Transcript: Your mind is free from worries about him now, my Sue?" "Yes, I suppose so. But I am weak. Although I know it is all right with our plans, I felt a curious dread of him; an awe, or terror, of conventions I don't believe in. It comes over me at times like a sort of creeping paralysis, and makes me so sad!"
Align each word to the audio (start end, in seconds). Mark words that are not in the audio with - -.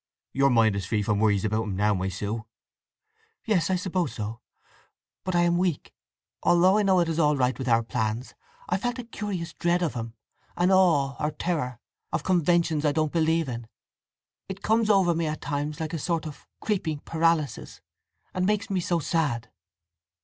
Your 0.33 0.49
mind 0.49 0.75
is 0.75 0.87
free 0.87 1.03
from 1.03 1.19
worries 1.19 1.45
about 1.45 1.65
him 1.65 1.75
now, 1.75 1.93
my 1.93 2.09
Sue?" 2.09 2.43
"Yes, 3.45 3.69
I 3.69 3.75
suppose 3.75 4.15
so. 4.15 4.41
But 5.23 5.35
I 5.35 5.41
am 5.41 5.59
weak. 5.59 5.93
Although 6.41 6.79
I 6.79 6.81
know 6.81 7.01
it 7.01 7.07
is 7.07 7.19
all 7.19 7.37
right 7.37 7.55
with 7.55 7.67
our 7.69 7.83
plans, 7.83 8.33
I 8.67 8.77
felt 8.77 8.97
a 8.97 9.03
curious 9.03 9.53
dread 9.53 9.83
of 9.83 9.93
him; 9.93 10.15
an 10.57 10.71
awe, 10.71 11.15
or 11.19 11.29
terror, 11.29 11.79
of 12.11 12.23
conventions 12.23 12.83
I 12.83 12.93
don't 12.93 13.13
believe 13.13 13.47
in. 13.47 13.67
It 14.49 14.63
comes 14.63 14.89
over 14.89 15.13
me 15.13 15.27
at 15.27 15.39
times 15.41 15.79
like 15.79 15.93
a 15.93 15.99
sort 15.99 16.25
of 16.25 16.47
creeping 16.61 17.01
paralysis, 17.01 17.79
and 18.33 18.47
makes 18.47 18.71
me 18.71 18.79
so 18.79 18.97
sad!" 18.97 19.51